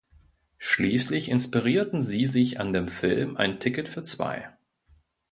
Schließlich 0.57 1.29
inspirierten 1.29 2.01
sie 2.01 2.25
sich 2.25 2.59
an 2.59 2.73
dem 2.73 2.87
Film 2.87 3.37
"Ein 3.37 3.59
Ticket 3.59 3.87
für 3.87 4.01
Zwei". 4.01 4.49